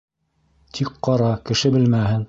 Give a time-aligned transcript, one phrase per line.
[0.79, 2.19] Тик ҡара: кеше белмәһен.